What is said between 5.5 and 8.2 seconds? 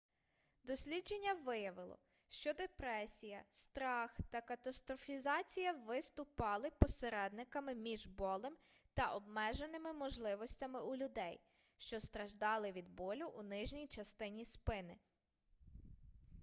виступали посередниками між